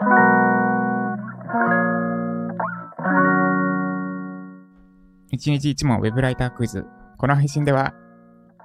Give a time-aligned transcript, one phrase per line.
[0.00, 0.04] 1
[5.50, 6.86] 日1問ウェブライタークイズ。
[7.16, 7.94] この配信では、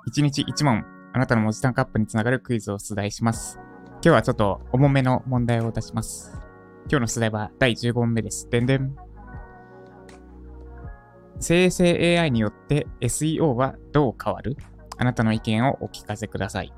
[0.08, 3.60] 1日1問、あなたの文字単価アップにつながるクイズを出題します。
[3.94, 6.40] 今日はちょっと重めの問題を出します。
[6.88, 8.48] 今日の出題は第15問目です。
[8.52, 8.96] でんでん。
[11.40, 14.56] 生成 AI によって SEO はどう変わる？
[14.98, 16.72] あなたの意見をお聞かせください。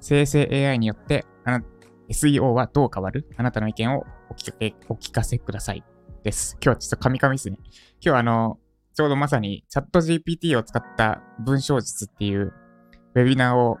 [0.00, 1.64] 生成 AI によってあな
[2.08, 5.84] SEO はどう変わるあなたの意見をお聞かお聞かせください。
[6.26, 6.56] です。
[6.60, 7.58] 今日はちょっとカミカミですね。
[7.62, 8.58] 今日はあの、
[8.94, 12.52] ちょうどまさにチャット GPT を使った文章術っていう
[13.14, 13.78] ウェビナーを、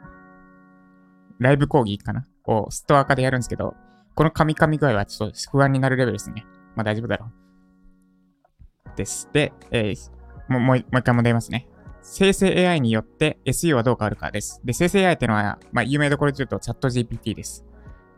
[1.38, 3.74] ライブ講義かなをストア化でやるんですけど、
[4.14, 6.46] このカミカミ具合はちょっと不安になるレベルですね。
[6.76, 8.96] まあ大丈夫だろう。
[8.96, 9.28] です。
[9.32, 10.10] で、えー、
[10.48, 11.68] もう、もう一回戻りますね。
[12.02, 14.60] 生成 AI によって SEO はどう変わるかです。
[14.64, 17.64] で、生成 AI ってのは、まあ有名どころで言うとチャット GPT です。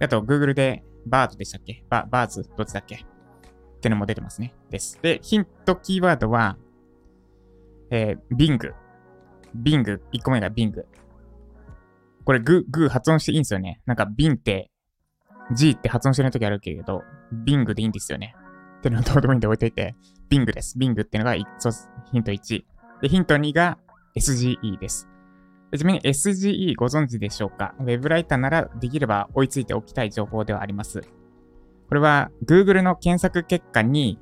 [0.01, 1.85] あと Google でバードでしたっけ？
[1.89, 2.97] ババーズどっちだっけ？
[2.97, 4.55] ってのも出てますね。
[4.71, 4.99] です。
[5.03, 6.57] で、ヒントキーワードは、
[7.91, 8.59] えー、Bing。
[9.57, 10.01] Bing。
[10.13, 10.73] 1個目が Bing。
[12.25, 13.81] これ、グ、グ発音していいんですよね。
[13.87, 14.71] なんか、Bing って、
[15.55, 17.03] G って発音してない時あるけれど、
[17.47, 18.35] Bing でいいんですよね。
[18.79, 19.95] ってのはどうでもいいんで置いといて、
[20.29, 20.77] Bing です。
[20.77, 21.73] Bing ってのが、そう
[22.13, 22.65] ヒント1。
[23.01, 23.79] で、ヒント2が
[24.17, 25.09] SGE です。
[25.77, 27.75] ちなみに SGE ご存知でしょうか？
[27.81, 31.03] ウェブライターならできれば追いついておきたい情報ではあります。
[31.89, 34.19] これは Google の検索結果に、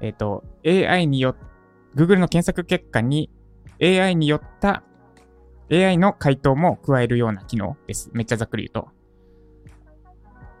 [0.00, 1.36] えっ、ー、と、AI によ
[1.94, 3.30] Google の検索結果に
[3.80, 4.82] AI によった
[5.70, 8.10] AI の回答も加えるような機能です。
[8.12, 8.90] めっちゃざっくり言うと。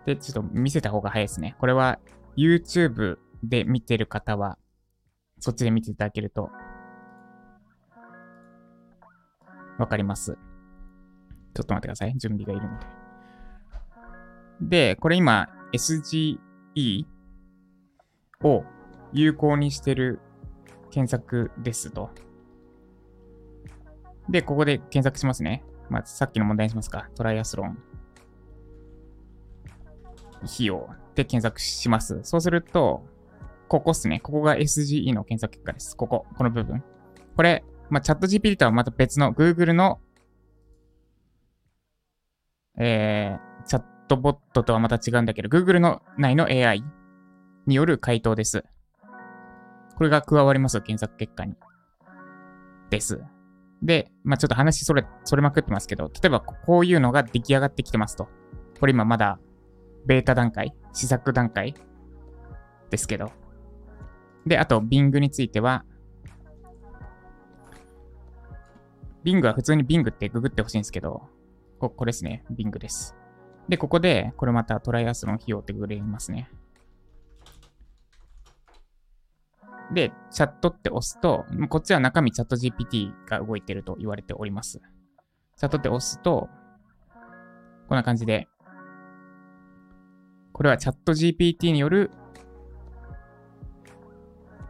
[0.06, 1.56] で、ちょっと見せた方が早いですね。
[1.58, 1.98] これは
[2.36, 4.58] YouTube で見てる方は、
[5.38, 6.50] そっちで見ていただけると、
[9.78, 10.38] わかります。
[11.54, 12.14] ちょっと待ってください。
[12.16, 12.86] 準備がいるので。
[14.60, 16.38] で、これ今、SGE
[18.42, 18.64] を
[19.12, 20.20] 有効にしてる
[20.90, 22.10] 検索ですと。
[24.28, 25.64] で、ここで検索しますね。
[25.90, 27.08] まずさっきの問題にしますか。
[27.14, 27.78] トライアスロン。
[30.44, 32.20] 費用で検索します。
[32.22, 33.04] そうすると、
[33.68, 34.20] ここっすね。
[34.20, 35.96] ここが SGE の検索結果です。
[35.96, 36.82] ここ、この部分。
[37.36, 40.00] これ、まあ、チャット GPT とはまた別の Google の、
[42.78, 46.82] えー、チャットボットとはまた違うんだけど、Google の内の AI
[47.66, 48.64] による回答です。
[49.94, 51.54] これが加わります、検索結果に。
[52.88, 53.20] です。
[53.82, 58.26] で、まあ、ちょっと話それ、それまくってますけど、例えばこういうのが出来上がってきてますと。
[58.80, 59.38] これ今まだ
[60.06, 61.74] ベータ段階、試作段階
[62.88, 63.30] ですけど。
[64.46, 65.84] で、あと Bing については、
[69.24, 71.28] Bing は普通に Bing ってググってほしいんですけど、
[71.78, 72.44] ここれですね。
[72.52, 73.16] Bing です。
[73.68, 76.50] で、ここで、これまたトライアスロン費用ってググれますね。
[79.92, 84.80] で、チャットって押すと、こっちは中身チャット GPT が動いてると言われております。
[85.56, 86.48] チャットって押すと、
[87.88, 88.48] こんな感じで、
[90.52, 92.10] これはチャット GPT による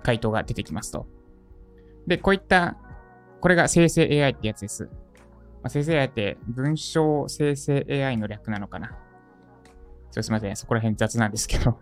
[0.02, 1.06] 回答が出てきますと。
[2.06, 2.76] で、こういった、
[3.42, 4.84] これが生成 AI ってやつです。
[4.84, 4.90] ま
[5.64, 8.96] あ、生成 AI って文章生成 AI の略なのかな。
[10.12, 10.56] ちょすみません。
[10.56, 11.80] そこら辺雑なんですけど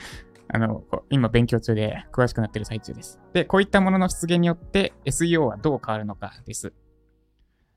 [0.48, 3.20] あの、今勉強中で詳しくなってる最中です。
[3.34, 6.72] で、こういったものの出現によって SEO はどう変わるのかです。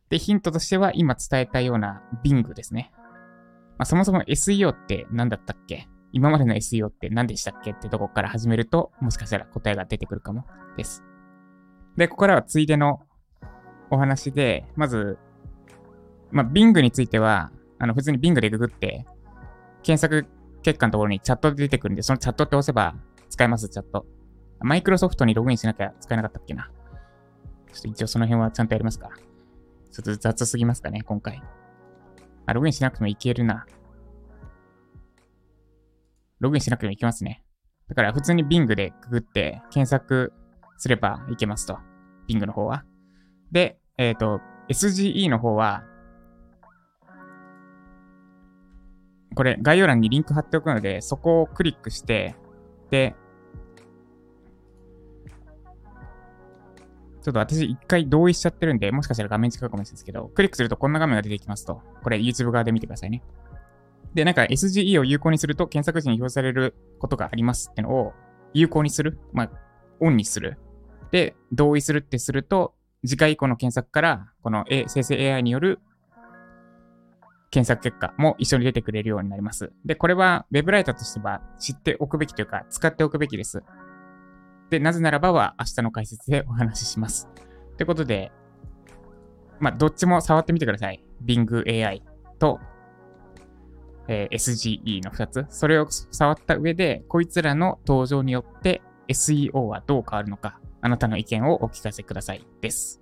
[0.09, 2.93] で、ヒントとしては今伝えたような Bing ですね。
[3.77, 5.89] まあ、そもそも SEO って何だったっけ？
[6.13, 7.71] 今までの SEO って何でしたっけ？
[7.71, 10.45] ってとこから始めると、もしかしたら答えが出てくるかも
[10.77, 11.03] です。
[11.97, 13.01] で、ここからはついでの
[13.95, 15.17] お話で、まず、
[16.31, 19.05] まあ、Bing については、あの、普通に Bing でググって、
[19.83, 20.27] 検索
[20.61, 22.95] 結果のところにチャットで出てくるんで、そのチャットって押せば
[23.29, 24.05] 使えます、チャット。
[24.59, 26.71] マイクロソフトにログインしなきゃ使えなかったっけな。
[27.71, 29.09] ちょっと一応その辺はちゃんとやりますか。
[29.91, 31.41] ちょっと雑すぎますかね、今回。
[32.45, 33.65] あ、ログインしなくてもいけるな。
[36.39, 37.43] ログインしなくてもいけますね。
[37.87, 40.33] だから普通に Bing でくぐって検索
[40.77, 41.77] すればいけますと。
[42.27, 42.83] Bing の方は。
[43.51, 45.83] で、えっ、ー、と、SGE の方は、
[49.35, 52.35] これ概要欄にリンク貼っておくので、そこをクリックして、
[52.89, 53.15] で、
[57.21, 61.81] ちょっと私一回同意しちゃってるんで、もしかしたら画面近くかもしれないですけど、クリックするとこんな画面が出てきますと。
[62.03, 63.23] これ YouTube 側で見てくださいね。
[64.13, 68.13] で、なんか SGE を有効にすると検索時に表示されることがありますってのを
[68.53, 69.17] 有効にする？
[69.33, 69.51] まあ、
[69.99, 70.59] オンにする。
[71.11, 72.74] で、同意するってすると、
[73.05, 75.79] 次回以降の検索から、この、A、生成 AI による
[77.51, 79.71] 検索結果も一緒に出てくれるようになります。
[79.85, 83.63] で、これは Web ライターとしては知っておくべきというか、使っておくべきです。
[84.69, 87.29] で、なぜならばは明日の解説でお話しします。
[87.77, 88.31] ということで、
[89.59, 91.01] まあ、どっちも触ってみてください。
[91.23, 92.03] Bing AI
[92.39, 92.59] と、
[94.07, 95.45] えー SGE の2つ。
[95.49, 102.45] それを触った上で、こいつらの登場によって SEO はどう変わるのか、あなたの意見をお聞かせください。
[102.61, 103.01] です。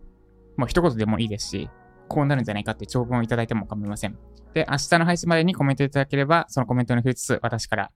[0.55, 1.69] もう一言でもいいですし、
[2.07, 4.17] こうなるんじゃないかって長文をいただいても構いません。
[4.53, 7.91] で、明日の配信までにコメントいただければ、そのコメントに触れつつ、私から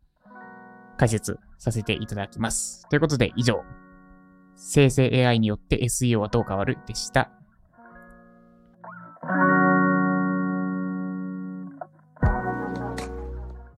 [0.98, 2.86] 解説させていただきます。
[2.89, 3.62] ということで、以上。
[4.57, 7.31] 生成 AI によって SEO はどう変わるでした？